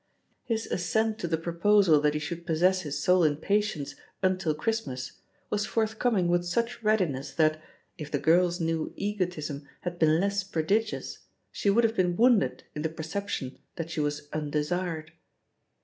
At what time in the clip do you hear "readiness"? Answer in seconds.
6.81-7.31